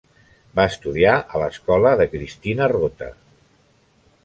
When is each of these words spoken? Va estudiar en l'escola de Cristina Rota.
Va 0.59 0.63
estudiar 0.71 1.17
en 1.19 1.43
l'escola 1.43 1.93
de 2.01 2.09
Cristina 2.15 2.73
Rota. 2.75 3.13